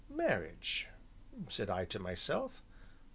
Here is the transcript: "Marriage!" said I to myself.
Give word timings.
"Marriage!" 0.09 0.87
said 1.47 1.69
I 1.69 1.85
to 1.85 1.99
myself. 1.99 2.63